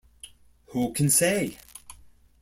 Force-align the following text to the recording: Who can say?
Who 0.69 0.93
can 0.93 1.11
say? 1.11 1.59